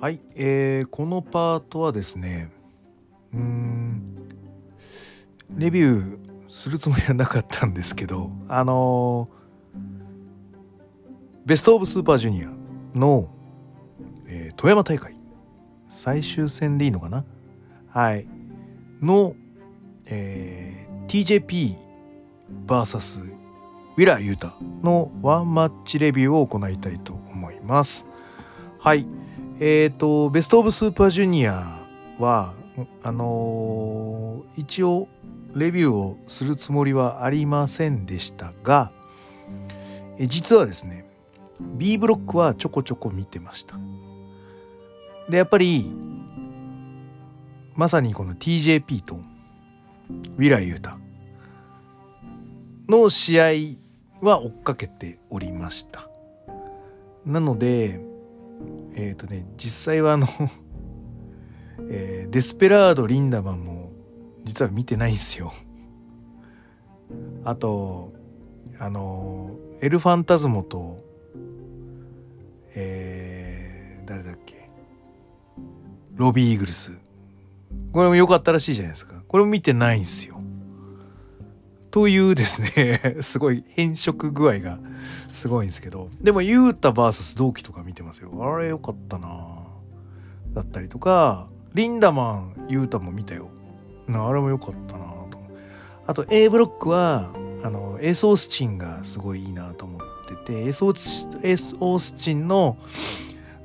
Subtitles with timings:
[0.00, 2.50] はい、えー、このパートはですね
[3.34, 4.16] うん
[5.56, 6.18] レビュー
[6.48, 9.40] するつもりはなかったんですけどあのー
[11.44, 13.28] ベスト・オブ・スーパージュニアの、
[14.26, 15.14] えー富山大会
[15.88, 17.24] 最終戦でいいのかな？
[17.88, 18.26] はい。
[19.02, 19.34] の、
[20.06, 21.74] えー TJP
[22.66, 28.06] VS ウィラー・ユータのワンマッチレビューを行いたいと思います。
[28.78, 29.06] はい。
[29.62, 31.84] えーとベスト・オブ・スーパージュニア
[32.18, 32.54] は
[33.02, 35.06] あのー一応
[35.54, 38.90] レビューをするつもりはありませんでしたが
[40.18, 41.04] え実はですね
[41.60, 43.76] B ブロックはちょこちょこ見てました。
[45.28, 45.94] でやっぱり
[47.74, 50.98] まさにこの TJP とウィラー・ユータ
[52.88, 53.44] の試合
[54.22, 56.08] は追っかけておりました。
[57.26, 58.00] なので
[58.94, 60.26] えっ、とね実際はあの、
[61.90, 63.90] えーデスペラード・リンダマンも
[64.44, 65.52] 実は見てないんですよ。
[67.44, 68.12] あと
[68.78, 70.98] あのエル・ファンタズモと
[72.74, 74.66] えー誰だっけ？
[76.14, 76.92] ロビー・イーグルス。
[77.92, 79.22] これも良かったらしいじゃないですか。
[79.26, 80.39] これも見てないんですよ。
[81.90, 84.78] というですね すごい変色具合が
[85.32, 86.08] すごいんですけど。
[86.20, 88.30] でもユータ VS 同期とか見てますよ。
[88.40, 89.28] あれ良かったな。
[90.52, 93.50] だったりとかリンダマンユータも見たよ。
[94.08, 95.38] あれも良かったなと。
[96.06, 97.30] あと A ブロックは
[97.62, 102.78] あのエース・オースチンがすごいいいなと思っててエース・オースチンの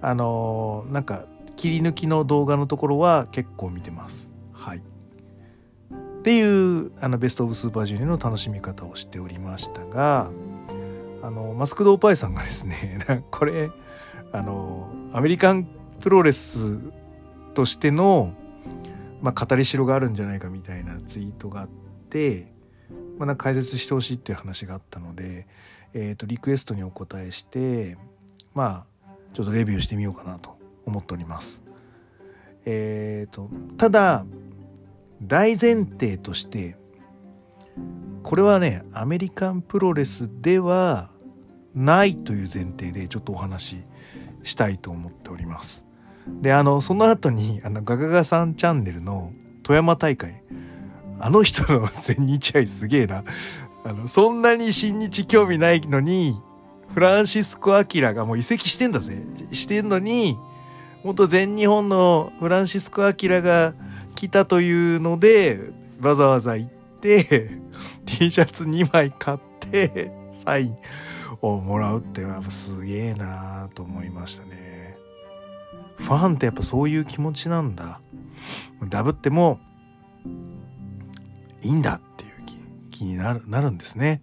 [0.01, 4.34] あのなんか切り抜きの動画のところは結構見てます。
[6.25, 10.31] っていうあのベスト・オブ・スーパージュニアの楽しみ方をしておりましたが
[11.21, 13.69] あのマスク・ド・オパイさんがですね これ
[14.31, 15.67] あのアメリカン
[15.99, 16.79] プロレス
[17.53, 18.33] としての、
[19.21, 21.69] まあ、語りしろがあるんじゃないかみたいなツイートがあっ
[22.09, 22.51] て、
[23.19, 25.45] まあ、なんか解説してほしいっていう話があったので、
[25.93, 27.99] えー、とリクエストにお答えして
[28.55, 30.57] まあちょっとレビューしてみようかなと
[30.87, 31.61] 思っております。
[32.65, 33.47] えー、と
[33.77, 34.25] ただ
[35.21, 36.77] 大前提として
[38.23, 41.09] これはねアメリカンプロレスでは
[41.73, 43.83] ないという前提でちょっとお話し
[44.43, 45.85] したいと思っております。
[46.41, 49.31] であのその後にあのガガガさんチャンネルの
[49.63, 50.41] 富山大会。
[51.19, 53.23] あの人の全日愛すげえな。
[53.83, 56.35] あのそんなに新日興味ないのに
[56.93, 59.17] フランシスコ・アキラがもう移籍してんだぜ。
[59.51, 60.37] してんのに
[61.03, 63.73] 元全日本のフランシスコ・アキラが
[64.15, 65.59] 来たというので
[66.01, 66.71] わざわざ行っ
[67.01, 67.51] て
[68.05, 70.77] T シャツ2枚買ってサイン
[71.41, 74.97] をもらうっていうのはやっぱすげえなと思いましたね。
[75.97, 77.99] ファンってやっぱそういう気持ちなんだ。
[78.89, 79.59] ダブっても
[81.61, 82.45] いいんだっていう
[82.91, 84.21] 気気になるなるんですね。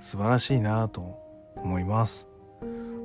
[0.00, 1.18] 素晴らしいなと
[1.56, 2.28] 思います。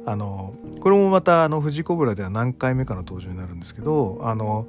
[0.05, 4.67] あのこれもまたあの富士コブラでは何回目かの登場になるんですけどあの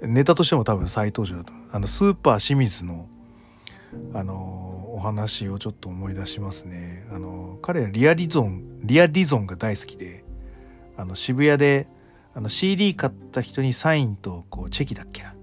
[0.00, 3.08] ネタとしても多分再登場だとあのスーパー清水の
[4.14, 7.06] あのお話をちょっと思い出しますね。
[7.12, 10.24] あの彼はリアリゾンリアディゾンが大好きで
[10.96, 11.86] あの渋谷で
[12.34, 15.34] あの CD 買った人にサインとこうチェキだっけな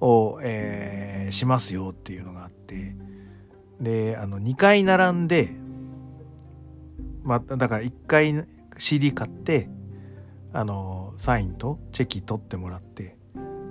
[0.00, 2.94] を、えーしますよっていうのがあって
[3.80, 5.50] であの2回並んで
[7.22, 8.46] まあだから1回
[8.78, 9.68] CD 買って
[10.52, 13.16] あのサインとチェキ取ってもらって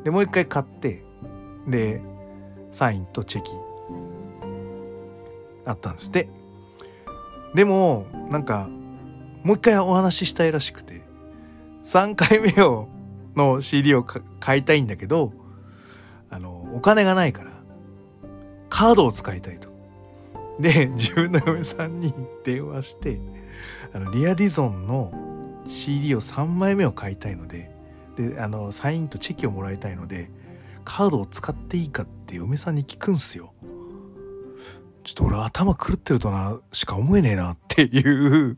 [0.03, 1.03] でもう1回買って
[1.67, 2.01] で
[2.71, 3.51] サインとチェキ
[5.65, 6.29] あったんですって
[7.55, 8.69] でもなんか
[9.43, 11.03] もう一回お話ししたいらしくて
[11.83, 12.87] 3回目を
[13.35, 15.31] の CD を買いたいんだけど
[16.29, 17.51] あのお金がないから
[18.69, 19.76] カードを使いたいと。
[20.59, 22.13] で自分の嫁さんに
[22.43, 23.19] 電話して
[23.93, 25.11] あのリアディゾンの
[25.67, 27.71] CD を3枚目を買いたいので
[28.15, 30.31] であのサインとチェキをもらいたいので
[30.83, 33.53] カードを使っていいかって嫁さんに聞くんすよ。
[35.03, 38.57] ちょっと俺頭狂ってるとなしか思えねえなっていう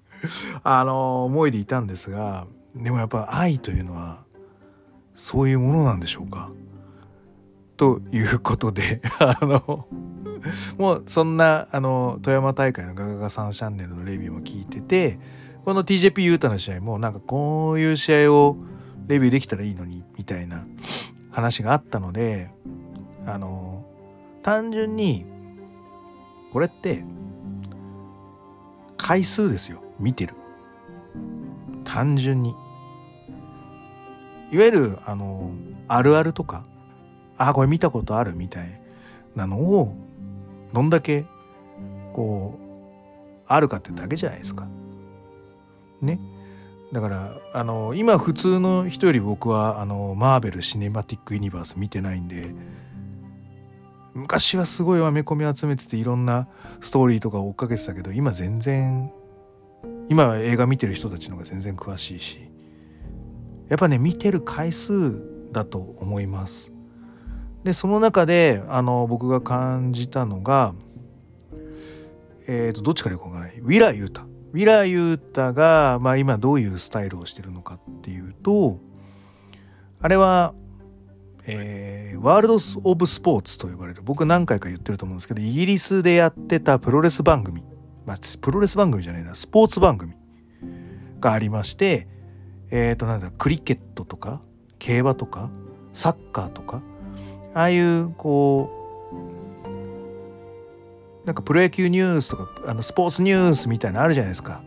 [0.63, 4.23] あの思いでいたんですがでもやっぱ愛というのは
[5.13, 6.49] そういうものなんでしょうか？
[7.79, 9.87] ということで あの
[10.77, 15.17] もうそんなあの富山大会のガガガさんチャンネルのレビューも聞いてて
[15.63, 18.57] この TJP ユータの試合もなんかこういう試合を
[19.07, 20.65] レビューできたらいいのにみたいな
[21.31, 22.51] 話があったので
[23.25, 23.85] あの
[24.43, 25.25] 単純に
[26.51, 27.05] これって
[28.97, 29.81] 回数ですよ。
[29.97, 30.35] 見てる。
[31.85, 32.53] 単純に。
[34.51, 35.51] いわゆるあの
[35.87, 36.63] あるあるとか
[37.39, 38.81] あこれ見たことあるみたい
[39.35, 39.95] なのを
[40.73, 41.25] どんだけ
[42.13, 42.69] こう
[43.47, 44.67] あるかってだけじゃないですか。
[46.01, 46.19] ね。
[46.91, 52.53] だからあの今普通の人より僕はあのマーベル・シネマティック・ユニバース見てないんで
[54.15, 56.47] 昔はすごいアメコミ集めてていろんな
[56.81, 59.11] ストーリーとか追っかけてたけど今全然
[60.09, 62.49] 今は映画見てる人たちの方が全然詳しいし
[63.69, 66.78] やっぱね見てる回数だと思います。
[67.69, 70.73] でその中であの僕が感じたのが
[72.47, 73.45] えっ、ー、とどっちからいこうかな。
[73.45, 74.23] ウィラ・ユータ。
[74.23, 78.79] ウィラ・ユータが、まあ、今どういうスタイルをしてるのかっていうと
[80.01, 80.55] あれは、
[81.45, 84.01] えー、ワールド・オブ・スポーツと呼ばれる。
[84.01, 87.61] 僕何回か言ってると思うんですけどイギリスでやってたプロレス番組、
[88.07, 89.35] まあ、プロレス番組じゃないな。
[89.35, 90.15] スポーツ番組
[91.19, 92.07] がありまして
[92.71, 94.41] えっ、ー、となんだクリケットとか
[94.79, 95.51] 競馬とか
[95.93, 96.81] サッカーとか
[97.53, 98.79] ああいうこう
[101.25, 104.61] なんかプロ野球ニュースとかあのスポーツニュースみたいなのあるじゃないですか。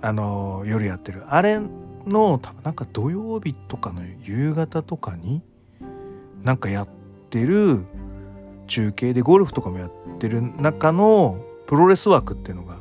[0.00, 1.22] あの夜やってる。
[1.26, 1.58] あれ
[2.06, 5.42] の多分なんか土曜日とかの夕方とかに
[6.42, 6.88] なんかやっ
[7.30, 7.84] てる
[8.66, 12.76] 中継でゴルフとかもやってる中のプロレス枠っていうのが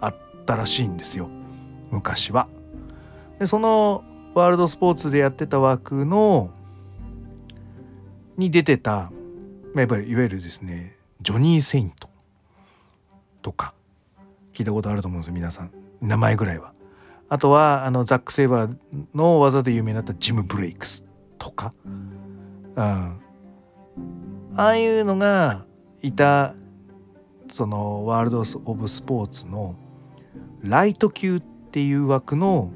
[0.00, 1.30] あったらしいんですよ。
[1.90, 2.48] 昔は。
[3.38, 4.04] でその
[4.34, 6.50] ワールドスポーツでやってた枠の
[8.36, 9.10] に出てた
[9.74, 12.08] やっぱりいわゆるですねジョニー・セイント
[13.42, 13.74] とか
[14.52, 15.70] 聞いたことあると思うんですよ皆さん。
[16.00, 16.72] 名前ぐらいは。
[17.28, 18.76] あとはあのザック・セイバー
[19.14, 21.04] の技で有名になったジム・ブレイクス
[21.38, 21.72] とか、
[22.76, 23.16] うん、あ
[24.54, 25.64] あいうのが
[26.02, 26.54] いた
[27.50, 29.74] そのワールド・オブ・スポーツの
[30.62, 32.70] ライト級っていう枠の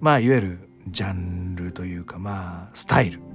[0.00, 3.25] まあいわゆるジャンルというかまあスタイル。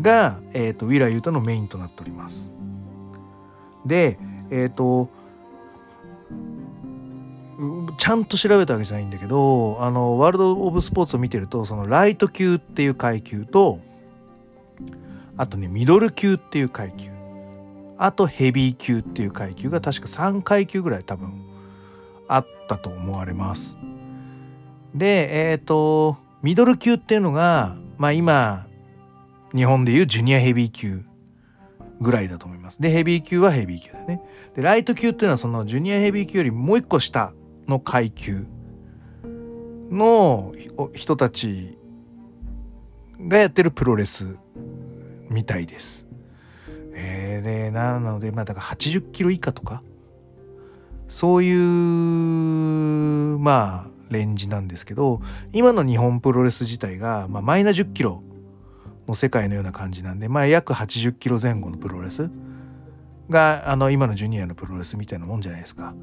[0.00, 2.52] が、えーと、ウィラー・ユータのメインとなっております。
[3.86, 4.18] で
[4.50, 5.10] えっ、ー、と
[7.98, 13.80] ちゃんと調べたわけじゃないんだけどあのワールド・オブ・スポーツを見てるとそのライト級っていう階級と
[15.36, 17.10] あとねミドル級っていう階級
[17.96, 21.44] あとヘビー級っていう階級が確か3階級ぐらい多分
[22.26, 23.78] あったと思われます。
[24.94, 28.66] でえっ、ー、とミドル級っていうのがまあ今
[29.54, 31.04] 日本でいうジュニアヘビー級
[32.00, 32.80] ぐらいだと思います。
[32.80, 34.20] で、ヘビー級はヘビー級だね。
[34.54, 37.32] で、ライト級っていうのはそのジュニアヘビー級よりもう一個下
[37.68, 38.46] の階級
[39.90, 40.52] の
[40.92, 41.78] 人たち
[43.20, 44.36] がやってるプロレス
[45.30, 46.06] みたいです。
[46.96, 49.82] えー、で、なので、まあだから80キロ以下とか、
[51.08, 55.20] そういう、まあ、レンジなんですけど、
[55.52, 58.22] 今の日本プロレス自体が、まあ、マイナ10キロ
[59.06, 62.30] の世界のような感じなんで、まあ、約80キロ前後のプロレス
[63.28, 65.94] があの今のジュニアのプロレスみたいなもんじゃないですか。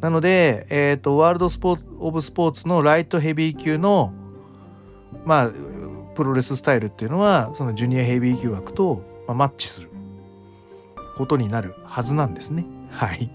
[0.00, 4.12] なので、えーと、ワールドスポーツ・オブ・スポーツのライトヘビー級の
[5.24, 5.50] まあ
[6.14, 9.90] プロレススタイルっていうのはそのジュニアヘビー級枠と、まあ、マッチする
[11.16, 12.66] ことになるはずなんですね。
[12.90, 13.30] はい。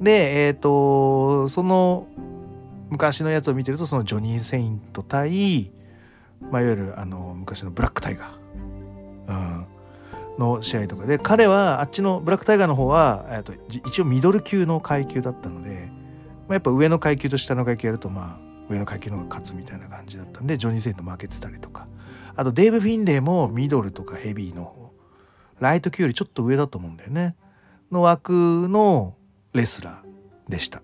[0.00, 2.06] で、えっ、ー、とその
[2.90, 5.70] 昔のやつを見てるとそのジョニー・セイント対
[6.50, 9.66] まあ、いわゆるあの昔のブラックタイガー、うん、
[10.38, 15.88] の試合とかで彼はあっちのブラックタイガーの方は、えー、と一応ミドル級の階級だったので、
[16.48, 21.86] まあ、やっぱ上の階級と下の階級やるとまあ上の階級の方が勝つみたいな感じだったんでジョニー・セイント負けてたりとか。
[22.36, 24.84] あとデーブ・フィンレイもミドルとかヘビーの方
[25.60, 27.36] ライト級よりちょっと上だと思うんだよね。
[27.92, 29.14] の枠の
[29.52, 30.82] レスラーでした。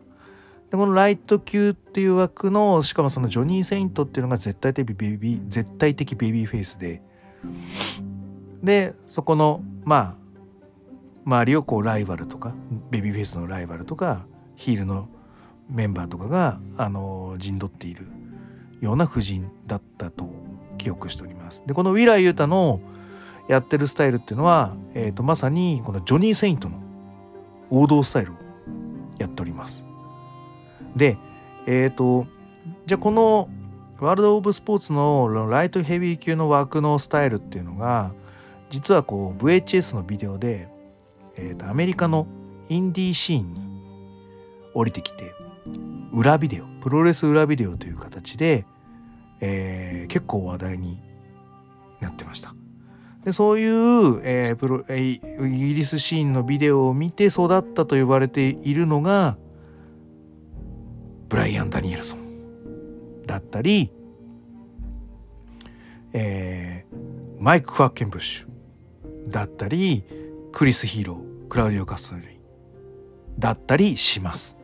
[0.71, 7.03] でこのライト級っていう枠のしかもそのジョニー・セイントっていうのが絶対的ベビー絶対的ベビーフェイスで
[8.63, 10.17] でそこのまあ
[11.25, 12.55] 周りをこうライバルとか
[12.91, 15.09] ベビーフェイスのライバルとかヒールの
[15.69, 18.07] メンバーとかがあの陣取っている
[18.81, 20.29] ような布陣だったと
[20.79, 21.63] 記憶しております。
[21.67, 22.81] でこのウィラー・ユータの
[23.49, 26.81] やってるスタイルっていうのは、えーとまさにこのジョニー・セイントの
[27.69, 28.37] 王道スタイルを
[29.19, 29.90] やっております。
[30.97, 31.19] で、
[31.67, 32.27] えっ、ー、と、
[32.87, 33.49] じゃあこの
[34.01, 38.13] ワールド・オブ・スポーツのライトヘビー級の枠のスタイルっていうのが、
[38.71, 40.69] 実はこう VHS のビデオで、
[41.37, 42.27] えー、とアメリカの
[42.69, 43.61] インディーシーンに
[44.75, 45.35] 降りてきて、
[46.13, 48.65] 裏ビデオ、プロレス裏ビデオという形で、
[49.41, 51.01] えー、結構話題に
[52.01, 52.55] なってました。
[53.25, 59.37] でそういう、えープロえー、イギリスシーンのビデオを見て育ったと呼ばれているのが
[61.31, 63.91] ブライアン・ダニエルソンだったり
[66.13, 70.05] えー、マイク・ファッケンブッシュだったり
[70.53, 72.41] クリス・ヒーロークラウディオ・カストリ
[73.39, 74.57] だったりします。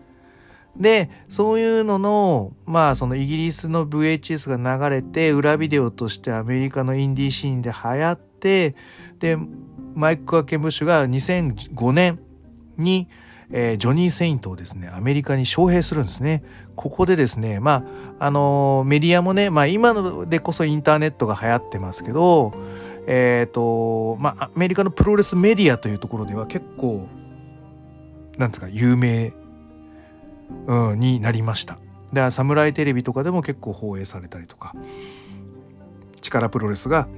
[0.77, 8.75] でそういうののまあそのイギリスの VHS が流れて裏ビデオとしてアメリカのインディーシーンで流行って
[9.19, 9.39] で
[9.95, 12.21] マイク・クワッケンブッシュが2005年
[12.77, 13.09] に、
[13.51, 16.43] えー、ジョニー・セイントをですねアメリカに招聘するんですね。
[16.75, 17.85] ここでですねま
[18.19, 22.53] ああのー、メディアもねまあ今のでこそインターネットが流行ってますけど
[23.07, 27.07] えっ、ー、とまあアメリカのプロレスメディアというところでは結構
[28.37, 29.33] なんですか有名、
[30.67, 31.79] うん、になりました。
[32.13, 34.75] でサムライテレビとかでも結構放映されたりとか
[36.21, 37.09] 力プロレスが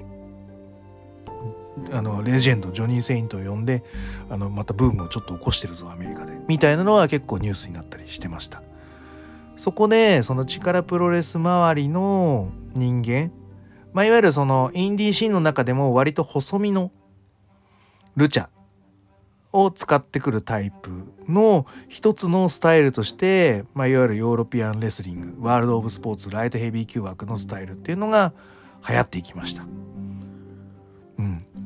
[1.93, 3.85] あのレジェンドジョニー・セイントを呼んで
[4.31, 8.63] あのまたブームをちょっと起こしてるぞアメリカでみたいなのは結構ニュースになったりしてました
[9.57, 13.33] そこでその力プロレス周りの人間
[13.93, 16.93] まあいわゆるそのインディーシーンの中でも割と細身の
[18.17, 18.49] ルチャ
[19.53, 20.91] を使ってくるタイプ
[21.27, 28.35] の一つのスタイルとして、まあ、いわゆるヨーロピアンレスリングワールド・オブ・スポーツライトヘビー級枠のスタイルっていうのが
[28.87, 29.65] 流行っていきました。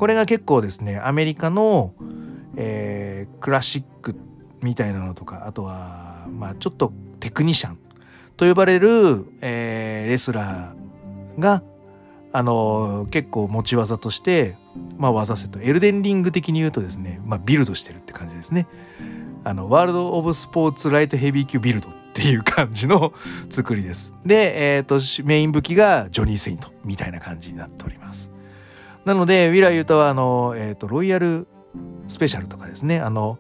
[0.03, 1.95] これが結構ですねアメリカの、
[2.57, 4.17] えー、クラシック
[4.61, 7.79] みたいなのとかあとは、まあ、ちょっとテクニシャン
[8.37, 11.63] と呼ばれる、えー、レスラーが
[12.33, 14.57] あの結構持ち技として、
[14.97, 18.67] まあ、技セットエルデンリング的に言うとですね、まあ、ビルドしてるって感じですね。
[19.45, 23.13] あのワールド・オブ・スポーツ・ライト・ヘビー級ビルドっていう感じの
[23.51, 24.15] 作りです。
[24.27, 28.33] で、えっ、ー、とメイン武器がジョニー・セイントみたいな感じになっております。
[29.05, 31.47] なのでウィラ・ユータはあの、えーと、ロイヤル
[32.09, 33.39] スペシャルとかですねあの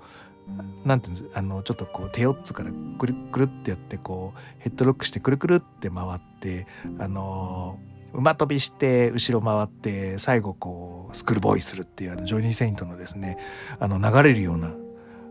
[0.85, 6.67] なんていうんですあのちょっとこう手四つからくるくるってやってこうヘッドロックしてくるくるって回って
[6.99, 7.79] あの
[8.13, 13.39] 馬跳びして後ろ回って最後こうスクールボーイするっていうあのジョニー・セイントのですね
[13.79, 14.73] あの流れるような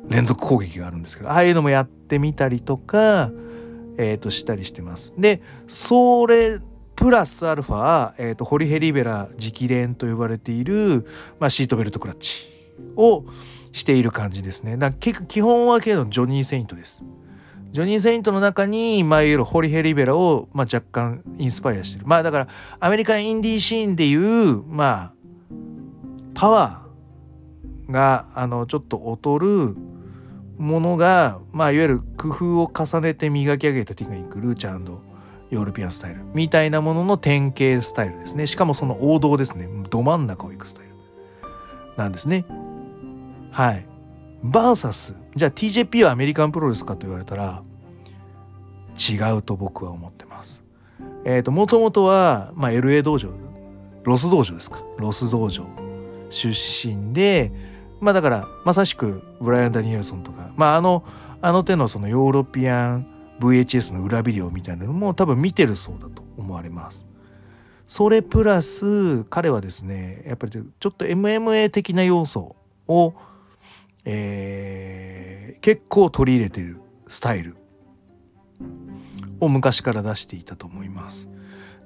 [0.07, 3.31] 連続攻撃があるんですけどああいうのもやってみたりとか、
[3.97, 5.13] えー、としたりしてます。
[5.17, 6.59] でそれ
[6.95, 11.07] プラスアルファ、えーと、ホリヘリベラ直伝と呼ばれている、
[11.39, 12.47] まあ、シートベルトクラッチ
[12.95, 13.25] を
[13.71, 14.77] している感じですね。
[14.77, 17.03] だ基本はけどジョニー・セイントです。
[17.71, 22.05] ジョニー・セイントの中に、まあ、いわゆるホリヘリベラを、まあ、若干インスパイアしてる。
[22.05, 22.47] まあ、だから、
[22.81, 25.13] アメリカンインディーシーンでいう、まあ、
[26.33, 29.77] パワーが、あの、ちょっと劣る
[30.57, 34.77] ものが、まあ、いわゆる工夫を重ねて磨き上げたテクニック、ルーチャー
[35.51, 38.47] ヨーロピアンスタイルみたいなものの典型スタイルですね。
[38.47, 39.67] しかもその王道ですね。
[39.89, 40.91] ど真ん中を行くスタイル
[41.97, 42.45] なんですね。
[43.51, 43.85] はい。
[44.43, 45.13] バーサス。
[45.35, 47.61] じゃあ TJP はアメリカンプロレスかと言われたら、
[48.97, 50.63] 違うと僕は思ってます。
[51.25, 53.29] えっ、ー、と、もともとは、まあ、LA 道場、
[54.03, 54.81] ロス道場ですか。
[54.97, 55.65] ロス道場
[56.29, 57.51] 出身で、
[57.99, 61.03] まあだから、まさしくブライアン・ダニエルソンとか、まああの、
[61.41, 63.10] あの手のそのヨーロピアン
[63.41, 67.05] VHS の裏ビデオみたいなのも多分見てるそうだと思われます。
[67.85, 72.55] それプラス彼はですねやっぱりちょっと MMA 的な要素
[72.87, 73.13] を
[74.05, 77.55] えー、結構取り入れてるスタイル
[79.39, 81.29] を昔から出していたと思います。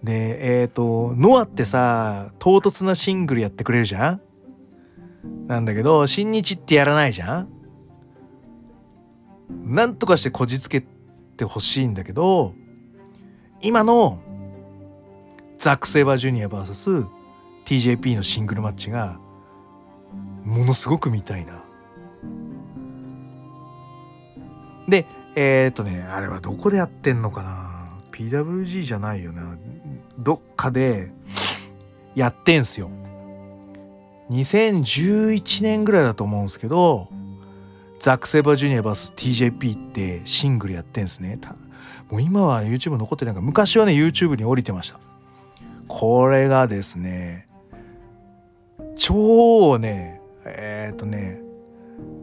[0.03, 4.21] で、えっ、ー、と、ノアってさ、唐突なシングルやってくれるじゃん？
[5.47, 7.49] なんだけど、新日ってやらないじゃん？
[9.63, 10.85] なんとかしてこじつけ
[11.35, 12.53] ってほしいんだけど、
[13.61, 14.21] 今の
[15.57, 17.07] ザック・セイバージュニア VS
[17.65, 19.19] TJP のシングルマッチが
[20.45, 21.61] ものすごく見たいな。
[24.87, 29.57] で、えー、っとね、あれはどこでやってんのかな ?PWG じゃないよな。
[30.17, 31.11] どっかで
[32.15, 32.89] やってんすよ。
[34.29, 37.09] 2011年ぐらいだと思うんですけど、
[37.99, 41.39] ザック・セバジュニア VSTJP ってシングルやってんすね。
[42.09, 44.99] もう今は YouTube 残ってないから、昔はね、YouTube に降りてました。
[45.87, 47.47] これがですね、
[48.97, 51.41] 超ね、えー、っとね、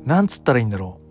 [0.05, 1.03] なんつったらいいんだろう。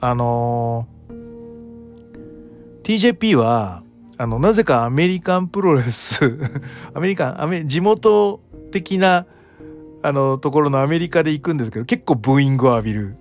[0.00, 3.82] あのー、TJP は
[4.16, 6.38] あのなぜかアメリカンプロレス
[6.94, 8.40] アメリカンアメ地元
[8.70, 9.26] 的な
[10.02, 13.16] あのところのアメリカで行くんですけど結構ブーイングを浴びる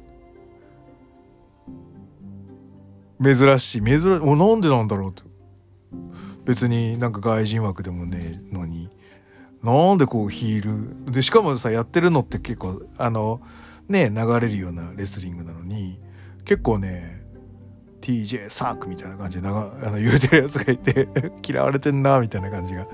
[3.21, 3.81] 珍しい。
[3.81, 5.23] 珍しいなんでなんだろうって。
[6.45, 8.89] 別になんか外人枠でもねえのに。
[9.63, 11.11] なんでこうヒール。
[11.11, 13.41] でしかもさやってるのって結構あの
[13.89, 15.99] ね流れるようなレスリングなのに
[16.45, 17.25] 結構ね
[18.01, 21.09] TJ サークみたいな感じであの言うてるやつがいて
[21.45, 22.87] 嫌われてんなみたいな感じが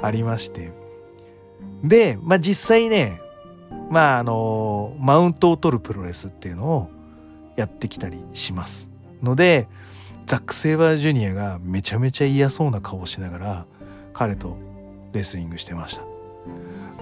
[0.00, 0.82] ありまして。
[1.82, 3.20] で、まあ実際ね、
[3.90, 6.90] まああの、マウントを取るプロレスっていうのを
[7.56, 8.91] やってきたりします。
[9.22, 9.68] ので、
[10.26, 13.66] ザック・セイバージュニアがめちゃめちゃ嫌そうな顔をしながら
[14.12, 14.56] 彼と
[15.12, 16.12] レスリングしてました。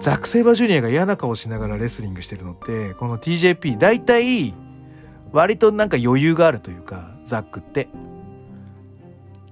[0.01, 4.55] ザック・セイバージュニアが嫌な顔しながらレスリングしてるのってこの TJP 大体
[5.31, 7.89] 割となんか余裕があるというかザックって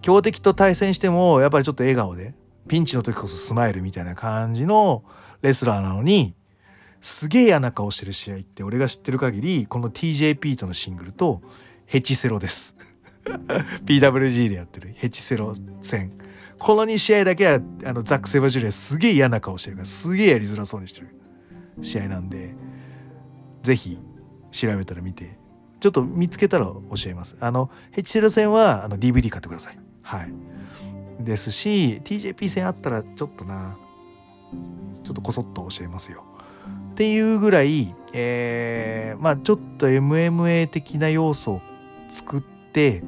[0.01, 2.35] 強敵と対戦してもやっぱりちょっと笑顔で
[2.67, 5.05] ピンチの時こそスマイルみたいな感じの
[5.43, 6.35] レスラーなのに
[7.03, 11.43] すげえ嫌な顔してる試合って俺が知ってる限りこの TJP とのシングルと
[11.89, 12.77] ヘチセロです。
[13.87, 14.93] PWG でやってる。
[14.95, 16.13] ヘチセロ戦。
[16.59, 21.09] この2試合だけはあのザック・セバジュリアすげえ嫌な顔してるからすげえやりづらそうにしてる。
[21.81, 22.55] 試合なんで
[23.63, 23.99] ぜひ
[24.51, 25.39] 調べたら見て
[25.81, 27.39] ちょっと見つけたら教えます。
[27.41, 29.79] あのヘチセロ戦はあの DVD 買ってください。
[30.03, 30.33] はい。
[31.21, 33.79] ですし TJP 戦あったらちょっとな
[35.05, 36.23] ちょっとこそっと教えますよ。
[36.91, 41.63] っていうぐらい、えー、まあちょっと MMA 的な要素を
[42.09, 43.03] 作って、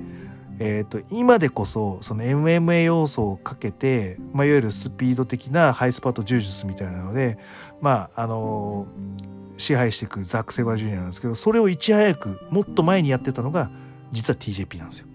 [0.59, 7.38] えーと、今でこそその MMA 要素をかけて、まあ、いわゆるスピード的なハイスパート柔術みたいなので
[7.80, 8.87] まああの、
[9.57, 13.71] 支配していくザック・セバージュニアなんですけどそれをいち早くもっと前にやってたのが
[14.12, 15.07] 実は TJP なんですよ。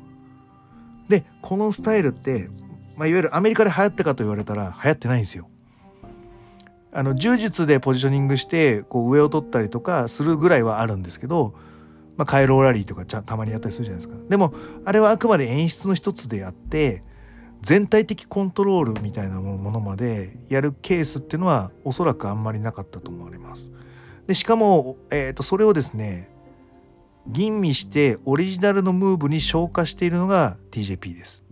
[1.09, 2.49] でこのスタイルって、
[2.95, 5.49] まあ、いわゆるアメリカで流行ったかと言われたら流行ってないんですよ。
[6.91, 11.53] あの柔術でポジショニングしてこう上を取ったりとかするぐらいはあるんですけど
[12.17, 14.29] まあ、カイロラリーとかたまにやったりするじゃないですか。
[14.29, 14.53] でも、
[14.85, 17.01] あれはあくまで演出の一つであって、
[17.61, 23.71] 全体的コントロールみたいなものまでやるケースっていうのはおそらくあんまりなかったと思われます。
[24.27, 26.29] で、しかも、えっ、ー、と、それをですね、
[27.27, 31.43] 吟味してオリジナルのムーブに昇華しているのが TJP です。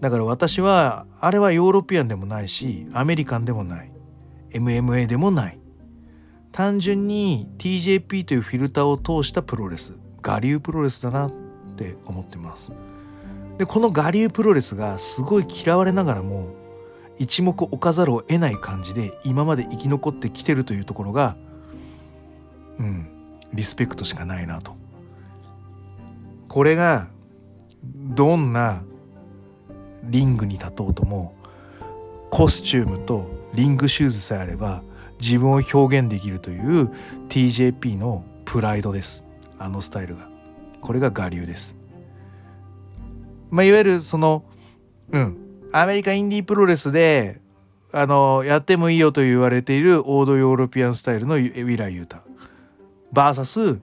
[0.00, 3.92] だから私は、あれはヨーロピアンでもないし、アメリカンでもない。
[4.52, 5.59] MMA でもない。
[6.52, 9.92] 単純に TJP というフィルターを通したプロレス
[10.26, 11.32] 我流プロレスだなっ
[11.76, 12.72] て思ってます。
[13.58, 16.48] でこの我流プロレスがすごい嫌われながらも
[17.18, 21.36] 一目置かざるを得ない感じで今まで生き残ってきてるというところが
[22.78, 23.08] うん
[23.52, 24.74] リスペクトしかないなと。
[26.48, 27.08] これが
[27.84, 28.82] どんな
[30.04, 31.34] リングに立とうとも
[32.30, 34.82] コスチュームとリングシューズさえあれば
[35.20, 36.90] 自分を表現できるという
[37.28, 39.24] TJP のプライドです。
[39.58, 40.28] あのスタイルが。
[40.80, 41.76] これが我流です。
[43.50, 44.44] まあいわゆるその
[45.12, 45.36] うん。
[45.72, 47.40] アメリカインディープロレスで
[47.92, 52.22] あのやってもいいよと言われているオードヨーロピアンスタイルのウィラー・ユータ
[53.12, 53.80] VS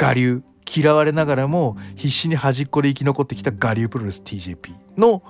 [0.00, 0.42] 我流。
[0.68, 5.22] 嫌われながらも必死に端っこで生き残ってきた我流プロレス TJP の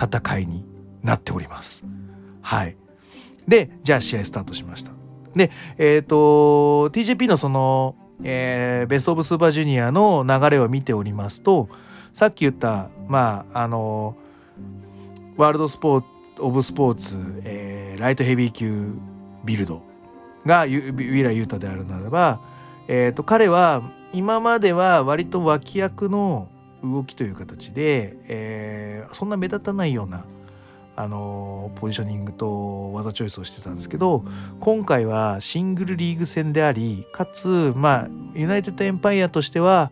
[0.00, 0.64] 戦いに
[1.02, 1.84] なっております。
[2.40, 2.76] はい。
[3.46, 4.92] で、じゃあ試合スタートしました。
[5.34, 11.68] で、えっ、ー、と、TJP のその、えー、ベストオブスーパージュニアの流れを見ておりますと、
[12.12, 14.16] さっき言った、まあ、あの、
[15.36, 16.06] ワールドスポーツ、
[16.42, 18.94] オブスポーツ、えー、ライトヘビー級
[19.44, 19.82] ビルド
[20.46, 22.40] がウィラ・ユータであるならば、
[22.88, 26.48] えっ、ー、と、彼は今までは割と脇役の
[26.82, 30.24] 動きという形で、えー、そんな目立たないような
[30.96, 34.24] あのポジショニングと技チョイスをしてたんですけど
[34.60, 39.90] 今回はシングルリーグ戦でありかつまあユナイテッドエンパイアとしては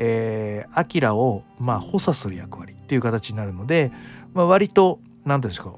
[0.00, 3.90] えー、アキラをまあ補佐する役割っていう形になるので、
[4.32, 5.74] まあ、割と何ていうんですか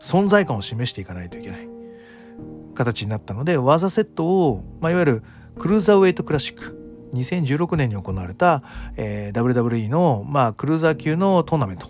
[0.00, 1.68] 存在感を示していかないといけない
[2.74, 5.22] 形になったので技セットを、まあ、いわゆる
[5.58, 8.62] クルーザーウェイトクラシック2016年に行われた、
[8.96, 11.88] えー、WWE の、まあ、クルーザー級のトーナメント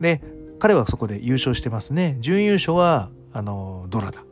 [0.00, 0.22] で
[0.58, 2.16] 彼はそこで優勝してますね。
[2.20, 4.22] 準優勝はあのドラだ。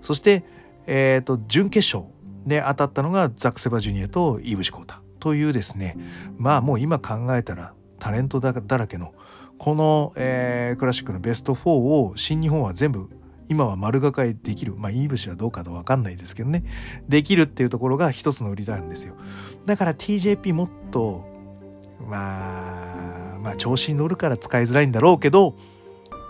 [0.00, 0.44] そして、
[0.86, 2.12] えーと、準決勝
[2.46, 5.02] で当たったのがザック・セバジュニアとイーブシコータ。
[5.20, 5.96] というですね。
[6.36, 9.12] まあもう今考えたらタレントだらけの
[9.58, 13.10] この、えー、クラシックのベスト4を新日本は全部
[13.48, 14.76] 今は丸がかえできる。
[14.76, 16.64] まあイーブシはどうかと分かんないですけどね。
[17.08, 19.14] できるっていうところが一つの売りなんですよ。
[19.66, 21.26] だから TJP もっと
[22.06, 22.87] まあ
[23.42, 25.54] まあ調子に乗るから使いづらいんだろうけど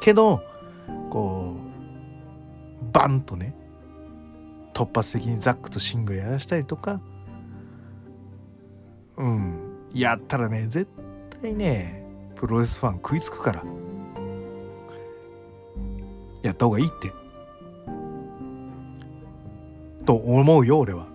[0.00, 0.42] けど
[1.10, 3.54] こうバンとね
[4.74, 7.00] 突発的にザックとシングルやらしたりとか
[9.16, 10.88] うんやったらね絶
[11.42, 12.04] 対ね
[12.36, 13.64] プロレスファン食いつくから
[16.42, 17.12] やった方がいいって
[20.04, 21.06] と思うよ俺は。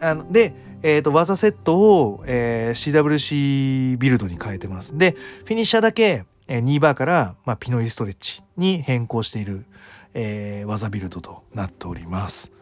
[0.00, 0.54] あので
[0.88, 4.96] えー、と、技セットを、えー、CWC ビルドに変えてます。
[4.96, 9.66] で、フィニッシャーだけ、えー、2バーから、まあ、ピノイストレッチに変更している、
[10.14, 12.52] えー、技ビルドとなっております。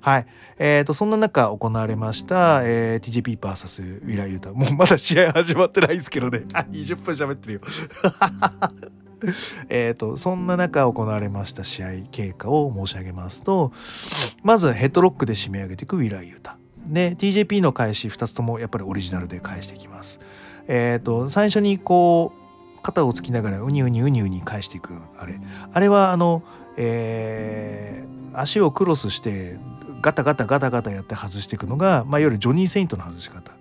[0.00, 0.26] はい。
[0.58, 4.52] えっ、ー、と、そんな中行われました、えー、TJPVS ウィラユータ。
[4.52, 6.46] もうまだ試合始まってないですけどね。
[6.54, 7.60] あ、20分喋ってるよ。
[9.70, 13.72] えっと、そんな中行われました試合経過を申し上げますと、
[14.42, 16.58] まずヘッドロックで締め上げていくウィラユータ。
[16.88, 20.20] で、TJP の返し2つともやっぱりオリジナルで返していきます。
[20.66, 22.32] えっ、ー、と、最初にこ
[22.78, 25.38] う、肩をつきながらウニウニウニウニ返していく、あれ。
[25.72, 26.42] あれはあの、
[26.76, 29.58] えー、足をクロスして
[30.00, 33.52] ガタガタガタガタやって外していくのが、まあ、いわゆるジョニー・セイントの外し方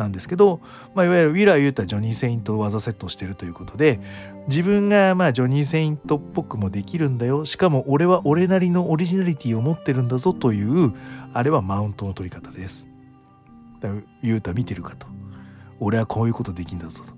[0.00, 0.60] なんですけど、
[0.94, 4.00] まあ、いわゆるウィラー言うたジョニー・セイントを技セットしてるということで
[4.48, 10.94] 自分がまあジョニー・セイントっぽくもできるんだよしかも俺は俺なりのオリジナリティを持ってるんだぞという
[11.32, 12.88] あれはマウントの取り方です。
[13.80, 15.06] だから言うた見てるかと
[15.78, 17.14] 俺はこういうことできんだぞと。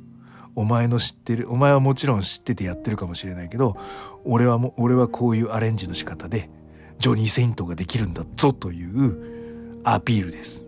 [0.54, 3.76] お前の知ってるお前はもちろん知っててやってるかもしれないけど
[4.24, 6.50] 俺はも俺はこういうアレンジの仕方で
[6.98, 10.66] ジョニー・セイントができるんだぞというアピールです。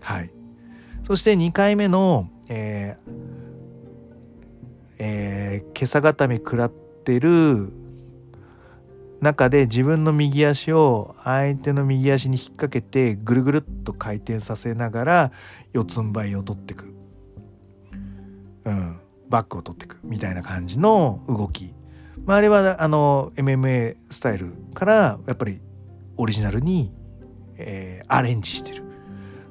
[0.00, 0.41] はい。
[1.04, 3.12] そして2回目の、えー
[4.98, 7.72] えー、今朝固め食らってる
[9.20, 15.32] 中で自分の右足を相手の右足に引っ掛けてぐるぐるっと回転させながら
[15.72, 16.94] 四つん這いを取ってく。
[18.64, 19.00] うん。
[19.28, 21.74] バックを取ってくみたいな感じの動き
[22.26, 25.60] まあ、あれはあの MMA スタイルからやっぱり
[26.16, 26.92] オリジナルに、
[27.58, 28.84] えー、アレンジしてる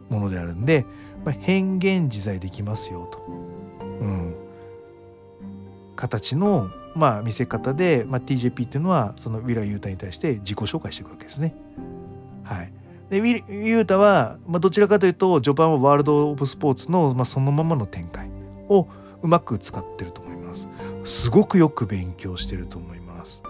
[0.09, 0.85] ものであるんで、
[1.25, 4.35] まあ、変幻自在できますよと、うん、
[5.95, 11.55] 形の、まあ、見せ方で、まあ、TJP っていうのはそのウィラー・ユータに対して自己紹介していくわけですね。
[12.43, 12.73] はい、
[13.09, 18.29] でウィユータは、まあ、どちらかというと序盤はワールド・オブ・スポーツの、まあ、そのままの展開
[18.67, 18.87] を
[19.21, 20.67] うまく使ってると思います。
[21.03, 23.41] すごくよく勉強してると思います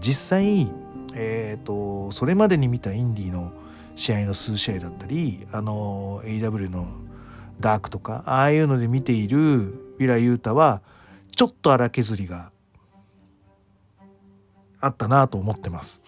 [0.00, 0.70] 実際
[1.14, 3.52] えっ、ー、とそれまでに見たインディの
[3.94, 6.88] 試合の数試合だったりあの AW の
[7.60, 9.58] ダークとかああいうので見ている
[9.98, 10.82] ウィラ・ユータは
[11.34, 12.50] ちょっと荒削りが
[14.80, 16.02] あったなと思ってます。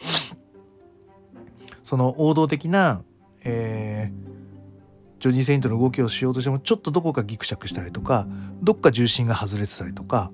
[1.84, 3.02] その王道的な、
[3.44, 8.26] えー、ジョニー・セイントの動きをしようとしてもちょっとどこかギクシャクしたりとか
[8.62, 10.30] どっか重心が外れてたりとか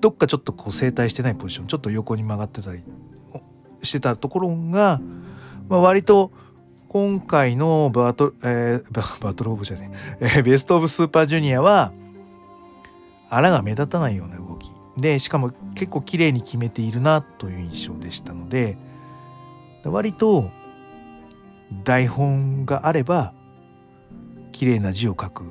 [0.00, 2.84] どっかちょっとこう正対してないポジションちょっと横に曲がってたり
[3.82, 5.00] してたところが、
[5.68, 6.30] まあ、割と
[6.92, 11.92] 今回のバト,、えー、バトルオブじゃねえー、ベストオブスーパージュニアは
[13.30, 18.76] あらが目立たないような動きでしかも結構綺麗に決めているなという印象でしたので
[19.84, 20.50] 割と
[21.82, 23.32] 台本があれば
[24.52, 25.50] 綺麗な字を書く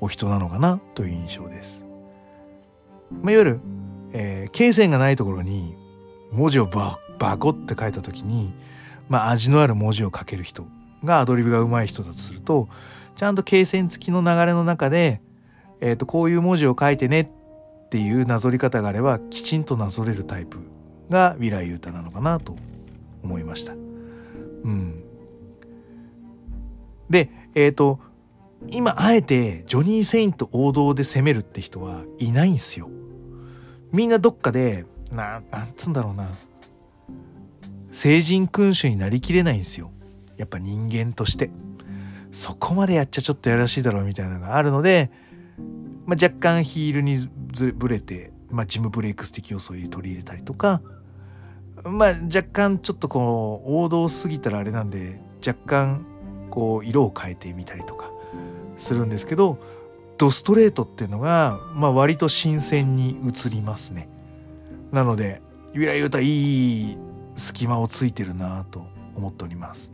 [0.00, 1.86] お人なのかなという印象です。
[3.22, 3.60] まあ、いわゆる、
[4.12, 5.74] えー、経線がないところに
[6.30, 8.52] 文字をババコって書いた時に、
[9.08, 10.66] まあ、味のある文字を書ける人
[11.04, 12.68] がアドリブが上手い人だとすると
[13.14, 15.20] ちゃんと経線付きの流れの中で、
[15.80, 20.58] えー、とこういう文字を書いてねっていうなぞり方があればきちんとなぞれるタイプ
[21.08, 22.56] がウィラーユータなのかなと
[23.22, 23.72] 思いました。
[23.72, 23.76] う
[24.68, 25.04] ん、
[27.08, 28.00] で、えっ、ー、と、
[28.70, 32.88] 今あえてジョニー・セイント王道で攻めるって人はいないんすよ。
[33.92, 36.28] みんなどっかで、な、なんつうんだろうな。
[37.96, 39.90] 聖人君主になりきれないんですよ。
[40.36, 41.48] やっぱ人間として。
[42.30, 45.10] そこまでやっちゃちょっとやらしいだろうみたいなのがあるので、
[46.04, 47.16] まあ、若干ヒールに
[47.74, 50.82] ぶれて、まあ、ジムブレイクス的要素を取り入れたりとか、
[51.84, 56.04] まあ、若干ちょっとこう王道すぎたらあれなんで若干
[56.50, 58.10] こう色を変えてみたりとか
[58.76, 59.58] するんですけど
[60.18, 64.10] ドストレートっていうのが、まあ、割と新鮮に映りますね。
[64.92, 65.40] なので
[65.72, 66.98] ゆらゆたいい
[67.36, 69.92] 隙間をついてるなと思っております。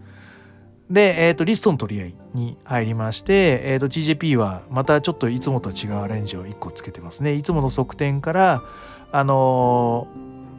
[0.90, 7.34] で、えっ、ー、と、リストの取り合いに入りまして、えっ、ー、と、TJP はまたちょっといつもとは違うアレンジを1個つけてますね。
[7.34, 8.62] いつもの側転から、
[9.10, 10.08] あの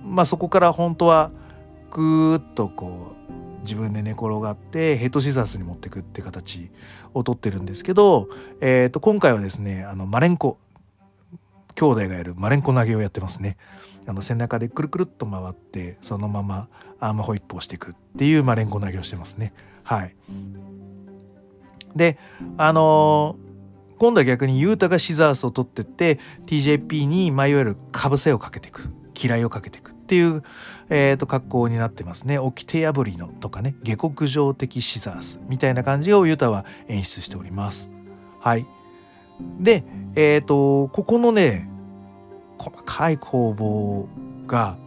[0.05, 1.31] ー、まあ、そこから本当は
[1.91, 3.23] ぐーっとこう、
[3.63, 6.69] 自分で寝転がってヘッドシザースに持ってくって形
[7.13, 8.27] をとってるんですけど、
[8.61, 10.59] えー、と今回はですねあのマレンコ
[11.75, 13.57] 兄弟がやるマレンコ投げをやってますね。
[14.05, 16.67] あの背中でくるくるっと回ってそのまま
[16.99, 19.53] アームホイップをしていくっていうマレンコ投げをしてますね。
[19.83, 20.15] はい。
[21.95, 22.17] で
[22.57, 28.89] あのー、今度は逆にユータがシザースを取ってって TJP に、いわゆるかぶせをかけていく
[29.21, 30.43] 嫌いをかけていくっていう、
[30.89, 32.37] えー、と格好になってますね。
[32.37, 37.89] 掟破りのとかね、下克上的シザースみたいな感じをユータは演出しております。
[38.39, 38.67] はい。
[39.59, 39.83] で、
[40.15, 41.69] えっ、ー、と、ここのね、
[42.57, 44.07] 細かい攻防
[44.47, 44.77] が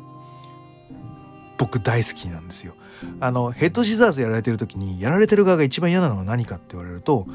[1.59, 2.75] 僕大好きなんですよ。
[3.21, 7.27] あのヘッドシザーズやられてる時にやられてる側が一番嫌なのは何かって言われると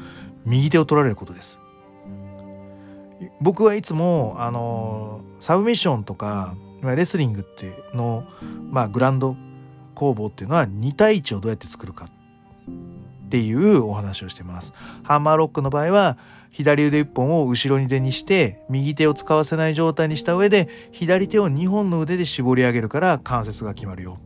[0.44, 1.60] 右手を取られることです。
[3.40, 8.24] 僕はいつもあのサブミッションとかレスリングっていうの
[8.70, 9.36] まあグランド
[9.94, 12.08] 攻防っていうのは2対1をどうやって作るか
[13.32, 14.74] っていうお話をしてます。
[15.04, 16.18] ハンマーロックの場合は
[16.50, 24.18] 左腕1本を後ろに出にして右手を使わせない状態にした上で左手を2本の腕で絞り上げるから関節が決まるよ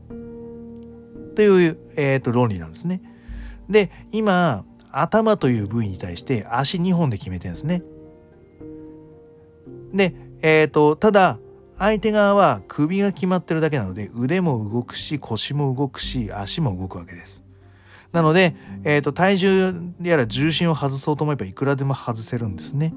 [1.36, 3.00] という、えー、と論理なんですね。
[3.70, 7.84] で今頭という部位に対して足2本で決めてるんですね。
[9.94, 11.38] で、えっ、ー、とただ
[11.78, 17.45] 相手側は首が決まってるだけなので腕も動くし腰も動くし足も動くわけです。
[18.12, 22.94] なので、えーと、体重やら重心を外そうと思えばいくらでも外せるんですね。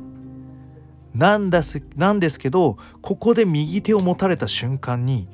[1.13, 5.27] なんだすなんですけどここで右手を持たれた瞬間に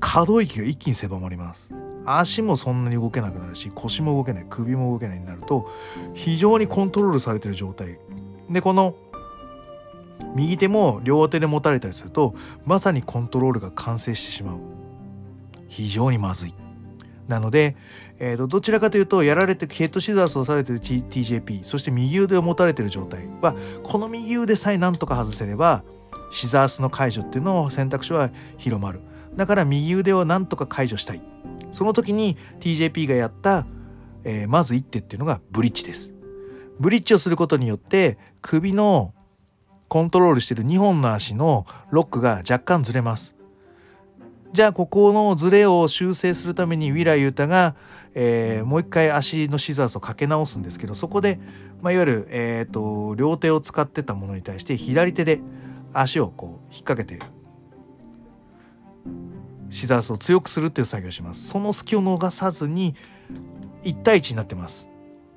[0.00, 1.70] 可動域が一気に狭まります。
[2.06, 5.70] 足もそんなに動けなくなるし腰も動けない首も動けないになると
[6.14, 7.98] 非常にコントロールされてる状態
[8.48, 8.94] でこの
[10.34, 14.58] 右手も両手で持たれたりするとまさにコントロールが完成してしまう
[15.68, 16.54] 非常にまずい
[17.28, 17.76] なので、
[18.20, 23.54] えーと、どちらかというとやられてヘッドシザースをされてる TJP そして右腕を持たれてる状態は
[23.84, 25.84] この右腕さえなんとか外せれば
[26.30, 29.00] シザースの解除っていうのを選択肢は広まる。
[29.36, 31.22] だから右腕をなんとか解除したい。
[31.72, 33.66] その時に TJP がやった、
[34.24, 36.14] えー、まず一手っていうのがブリッジです。
[36.80, 39.14] ブリッジをすることによって首の
[39.88, 43.37] コントロールしてる2本の足のロックが若干ずれます。
[44.52, 47.74] じゃあここのズレを修正するためにウィラユータが、
[48.14, 51.38] えー、もう一回足のシザースをかけ直すんですけどそこで、
[51.82, 55.40] まあ、いわゆる、えーと、両手を使ってたものに対して左手で
[55.92, 57.18] 足をこう引っ掛けて
[59.70, 61.48] シザースを強くするっていう作業をします。
[61.48, 62.94] その隙を逃さずに
[63.84, 64.88] 1対1になってます。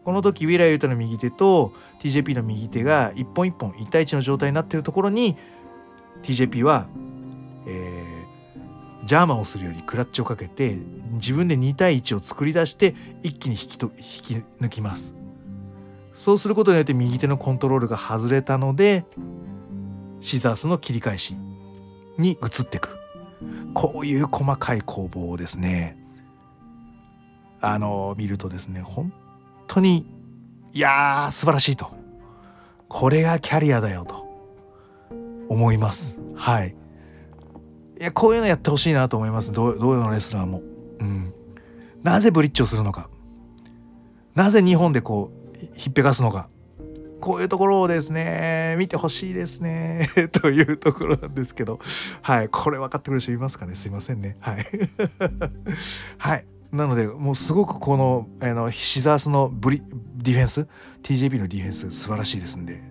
[0.04, 5.38] この時ウィラユータの右手と TJP の右手が一本一本1対1の状態になっているところに
[6.24, 6.88] TJP は、
[7.68, 8.11] えー、
[9.04, 10.78] ジャーマンをするよりクラッチをかけて
[11.14, 15.16] 自分で2対1を作り出して一気に引きと引き抜きます。
[16.14, 19.06] そうすることによって右手のコントロールが外れたので
[20.20, 21.36] シザースの切り返し
[22.18, 22.98] に移っていく。
[23.74, 25.98] こういう細かい攻防をですね。
[27.60, 29.14] あの見るとですね本
[29.68, 30.06] 当に
[30.74, 31.92] いやー素晴らしいと。
[32.88, 34.28] これがキャリアだよと
[35.50, 36.20] 思います。
[36.36, 36.76] はい。
[38.02, 40.64] いやこういうのやってほしいなと思いますどうどういうのレスラーも
[41.00, 41.34] うん
[42.02, 43.12] なぜブリッジをするのか
[44.34, 45.32] なぜ日本でこ
[45.64, 46.50] うひっぺかすのか
[47.20, 50.10] こういうところをですね、見てほしいですね。
[50.42, 51.80] というところなんですけど。
[52.24, 52.50] はい。
[52.50, 53.76] これ分かってくれる人いますかね？
[53.76, 54.38] すいませんね。
[54.40, 54.66] はい。
[56.18, 56.46] はい。
[56.72, 59.84] なのでもうすごくこのあのシザースのブリ
[60.18, 60.68] ディフェンス
[61.04, 62.82] ？TJP のディフェンス素晴らしいですんで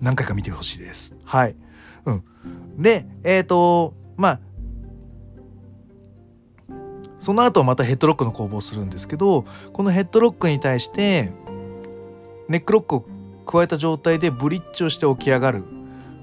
[0.00, 1.14] 何回か見てほしいです。
[1.24, 1.54] はい。
[2.06, 2.24] うん、
[2.78, 4.40] でえっ、ー、とまあ
[7.18, 11.32] その後またヘッドロックの攻防するんですけどこのヘッドロックに対して
[12.48, 13.06] ネックロックを
[13.44, 15.64] 加えた状態でブリッジをして起き上がる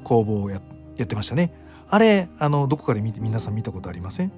[0.03, 1.53] 攻防をやってましたね。
[1.89, 4.31] あれあのどこかで皆さん見たことありません？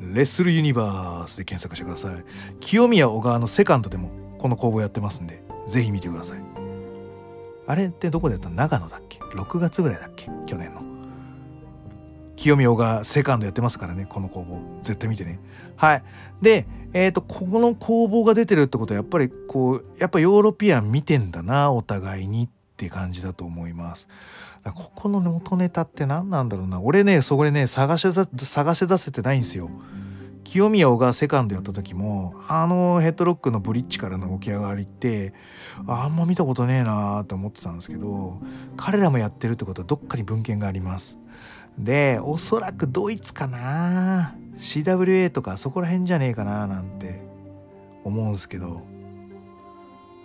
[0.00, 2.24] レッスルユニバースで検索してください。
[2.60, 6.38] 清宮小川のセカンドでもこの工房やってますんで、ぜひ見てください。
[7.66, 8.48] あれってどこでやった？
[8.50, 10.30] 長野だっけ ?6 月ぐらいだっけ？
[10.46, 10.85] 去年の。
[12.36, 14.60] 清宮小川セカンドやってますからね、この工房。
[14.82, 15.40] 絶対見てね。
[15.76, 16.02] はい。
[16.40, 24.08] で、えっ、ー、と、ここの工房が出てるってことは、やっぱりこう、やっぱヨーロピアン見てんだな、お互いにって感じだと思います。
[24.74, 29.70] ここの元ネタって何なんだろうな俺ねそこでね探し探せ出せてないんですよ。
[30.44, 35.34] 清宮がセカンドやった時もあのヘッドロックのブリッジからの起き上がりって
[35.88, 38.40] あんま見たことねえなーって思ってたんですけど
[38.76, 41.18] 彼らもやってるってことはどっかに文献があります。
[41.78, 44.34] でおそらくドイツかな。
[44.56, 47.22] CWA とかそこら辺じゃねえかななんて
[48.04, 48.96] 思うんすけど。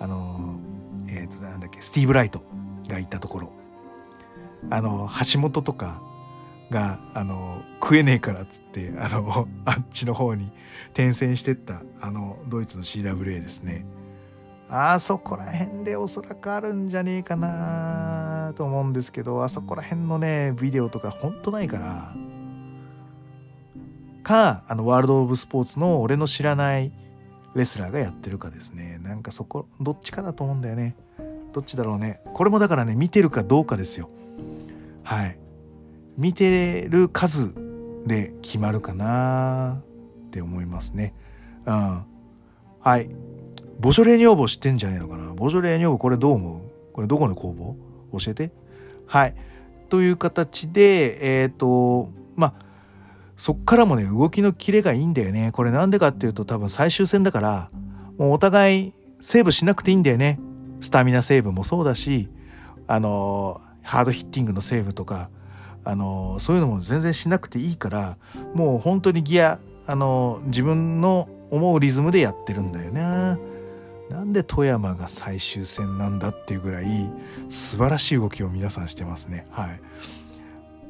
[0.01, 0.59] あの
[1.07, 2.41] えっ、ー、となんだっけスティーブ・ライト
[2.87, 3.53] がいたところ。
[4.69, 6.01] あの橋本とか
[6.71, 10.51] があの食えねえからっつってあのあっちの方に
[10.93, 13.85] 転戦してったあのドイツの CWA ですね。
[14.71, 22.13] あそこら辺でおそらくあるんじゃねえかなと思うんですけどあそこら辺のねビデオとかほんとないから
[24.23, 26.91] かあのワールド・オブ・スポーツの俺の知らない
[27.53, 30.95] レスラーがやってるかですねなんかそこどっちかだと思うんだよね
[31.51, 34.09] どっちだろうねこれもだからね見てるかどうかですよ
[35.03, 35.37] はい
[36.17, 37.53] 見てる数
[38.05, 39.81] で決まるかな
[40.27, 41.13] って思いますね。
[41.65, 42.05] うん。
[42.79, 43.09] はい。
[43.81, 45.33] ボジョレー女房知ってんじゃねえのかな？
[45.33, 46.61] ボジョレー女房これどう思う？
[46.93, 47.75] これどこの工房？
[48.19, 48.51] 教えて。
[49.07, 49.35] はい。
[49.89, 52.53] という形で、えっ、ー、と、まあ、
[53.37, 55.51] そっからもね、動きのキレがいいんだよね。
[55.51, 57.69] これなんでかっていうと多分最終戦だから、
[58.19, 60.39] もうお互いセーブしなくていいんだよね。
[60.79, 62.29] スタミナセーブもそうだし、
[62.85, 65.31] あの、ハードヒッティングのセーブとか、
[65.83, 68.17] あの、そういうのも全然しなくていいから、
[68.53, 73.50] もう本当にギア、あの、自分の思うリズムでやってるんだよね。
[74.11, 76.85] なんで富山が最終戦なんだっていうぐらい
[77.47, 79.47] 素晴らしい動きを皆さんしてますね。
[79.51, 79.81] はい。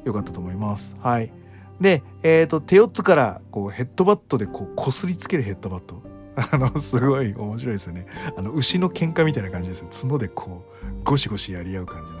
[0.04, 0.96] よかったと思います。
[1.00, 1.32] はい。
[1.80, 6.02] で、えっ、ー、と、手四つからこうヘッドバットでこう擦りつけるヘッドバット。
[6.50, 8.06] あの、すごい面白いですよね。
[8.36, 9.88] あの、牛の喧嘩みたいな感じですよ。
[9.90, 12.18] 角でこう、ゴシゴシやり合う感じの。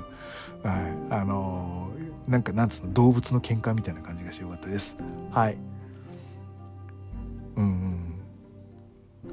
[0.72, 0.96] はい。
[1.10, 4.98] あのー、なんか、なんつうの、動物の喧嘩みたいな感じがしてよかったです。
[5.30, 5.58] はい。
[7.56, 8.11] うんうん。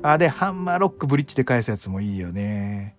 [0.02, 2.96] あ、で、ハンマーロックブリッジで返すやつもいいよね。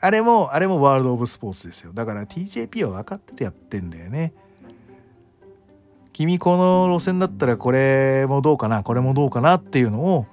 [0.00, 1.92] あれも、あれもワールド・オブ・スポーツですよ。
[1.92, 4.32] だから TJP は分かっててやってんだよね。
[6.12, 10.26] 君この路線だったらこれもどうかな、これもどうかなっていうのを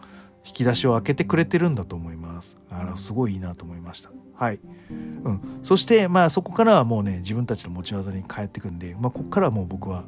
[0.45, 2.57] 引き出しを開けてくれてるんだと思います。
[2.69, 4.09] あの、すごいいいなと思いました。
[4.35, 4.59] はい。
[4.89, 5.59] うん。
[5.63, 10.05] そして、まあそこからはもうね、自分たちの持ち技に帰ってくんで、まあここからはもう僕は、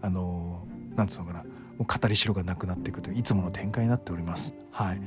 [0.00, 1.43] あのー、なんつうのかな、
[1.78, 4.54] もう語りしろがなくなっていくといういつもの展開になっております。
[4.70, 5.00] はい。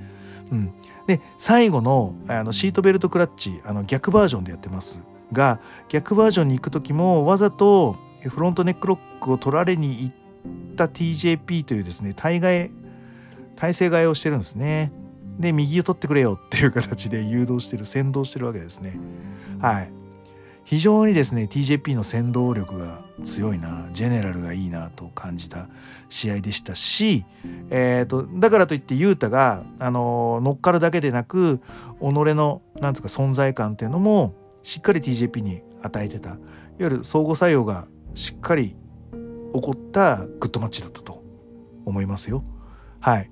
[0.52, 0.74] うん、
[1.08, 5.00] で最後のあのシートベルトクラッチあの逆バージョンでやってます
[5.34, 12.72] が逆バージョンに行く時もわざとフロントネックロックを取られに行った TJP というですね対外
[13.58, 14.92] 体制替えをしてるんですね。
[15.40, 19.00] で右を取ってくれよっていう形で誘導してる先導してるわけですね。
[19.60, 19.92] はい。
[20.68, 25.70] 非常にですね TJP の先導力が強いなジェネラルがいいなと感じた
[26.10, 27.24] 試合でしたし、
[27.70, 31.64] えーと、だからといって雄太が、あの乗っかるだけでなく己
[32.02, 36.40] のなんつうか存在感っていうのもしっかり TJP に与えてたいわ
[36.80, 38.76] ゆる相互作用がしっかり
[39.54, 41.24] 起こったグッドマッチだったと
[41.86, 42.44] 思いますよ。
[43.00, 43.32] はい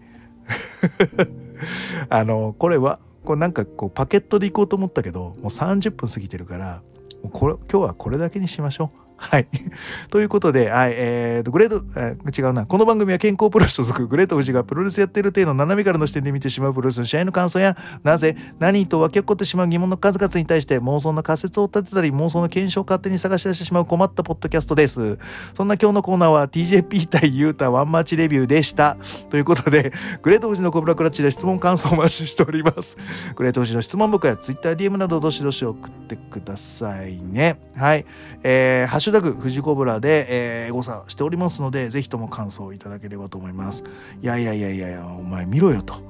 [2.10, 6.82] あのこれはこれなんかこうパケットでいこうと思ったけどもう30分過ぎてるから
[7.30, 9.05] これ今日はこれだけにしましょう。
[9.18, 9.48] はい。
[10.12, 12.66] ということで、はい、えーと、グレート、えー、違うな。
[12.66, 25.18] この番組は健康プロレス所属、グレート富士がプロレスやってる程度斜めからの視点で見てしまうプロレスの試合の感想や、なぜ、何と湧き起こってしまう疑問の数々に対して妄想の仮説を立てたり、妄想の検証を勝手に探し出してしまう困ったポッドキャストです。
[25.54, 28.98] そんな今日のコーナーは TJP 対ユータワンマッチレビューでした。
[29.30, 32.98] ということで、グレート富士のコブラクラッチで質問感想をお待ちしております。
[33.36, 37.60] グレート富士の質問僕や TwitterDM などどしどし送ってくださいね。
[37.76, 38.06] はい。
[38.44, 43.84] えー、シュタグ、富士コブラで、えー、エゴサしておりますので、ぜひとも感想をいただければと思います。
[44.20, 46.02] いやいやいやいやいや、お前見ろよと。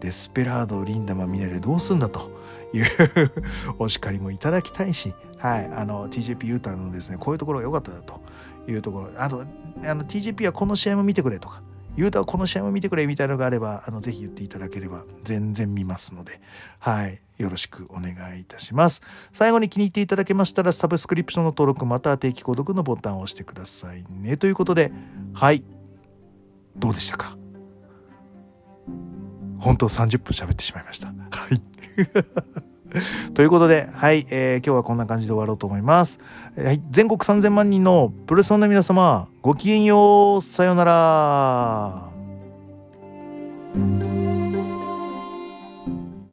[0.00, 2.30] デスペラード、リンダマ、ミネレどうすんだと。
[2.72, 2.84] いう
[3.78, 8.22] お叱りもいただきたいし、はい、あの、TJP ユータのですね、こういうところが良かっただと。
[8.66, 9.44] いうところ、あと、
[9.84, 11.60] あの、TJP はこの試合も見てくれとか、
[11.96, 16.40] ユータはこの試合も見てくれみたいなのがあれば、あの、ぜひ言っていただければ全然見ますので、
[16.78, 17.18] はい。
[17.38, 19.02] よろしくお願いいたします。
[19.32, 24.36] 最後に気に入っていただけましたら、サブスクリプションの登録または定期購読のボタンを押してくださいね。
[24.36, 24.92] ということで、
[25.32, 25.62] はい。
[26.76, 27.36] どうでしたか？
[29.58, 31.08] 本当30分喋ってしまいました。
[31.08, 31.14] は
[31.54, 31.62] い。
[33.34, 36.20] ということで、はい、えー、今日はこんな感じで終わろうと思います。
[36.56, 42.08] はい、全国3000万人のプロレスファンの皆様、ごきげんよう、さようなら。